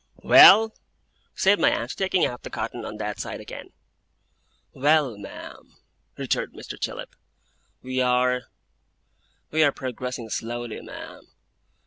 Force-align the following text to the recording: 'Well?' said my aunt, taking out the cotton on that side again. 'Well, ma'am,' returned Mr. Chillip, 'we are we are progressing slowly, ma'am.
'Well?' 0.23 0.73
said 1.35 1.59
my 1.59 1.69
aunt, 1.69 1.95
taking 1.95 2.25
out 2.25 2.41
the 2.41 2.49
cotton 2.49 2.85
on 2.85 2.97
that 2.97 3.19
side 3.19 3.39
again. 3.39 3.71
'Well, 4.73 5.15
ma'am,' 5.15 5.77
returned 6.17 6.53
Mr. 6.53 6.75
Chillip, 6.79 7.15
'we 7.83 8.01
are 8.01 8.41
we 9.51 9.61
are 9.63 9.71
progressing 9.71 10.29
slowly, 10.31 10.81
ma'am. 10.81 11.27